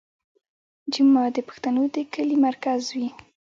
[0.93, 3.07] جومات د پښتنو د کلي مرکز وي.